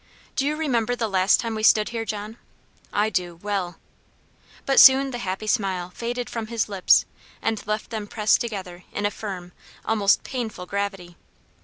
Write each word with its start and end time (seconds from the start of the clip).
"Do 0.35 0.47
you 0.47 0.55
remember 0.55 0.95
the 0.95 1.07
last 1.07 1.39
time 1.39 1.53
we 1.53 1.61
stood 1.61 1.89
here, 1.89 2.05
John? 2.05 2.37
I 2.91 3.11
do, 3.11 3.35
well!" 3.35 3.77
But 4.65 4.79
soon 4.79 5.11
the 5.11 5.19
happy 5.19 5.45
smile 5.45 5.91
faded 5.93 6.27
from 6.27 6.47
his 6.47 6.67
lips, 6.67 7.05
and 7.39 7.67
left 7.67 7.91
them 7.91 8.07
pressed 8.07 8.41
together 8.41 8.83
in 8.91 9.05
a 9.05 9.11
firm, 9.11 9.51
almost 9.85 10.23
painful 10.23 10.65
gravity. 10.65 11.17